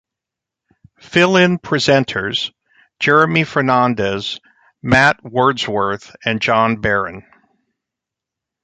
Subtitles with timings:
[0.99, 2.51] Fill-in presenters:
[2.99, 4.39] Jeremy Fernandez,
[4.81, 7.23] Matt Wordsworth, and John Barron.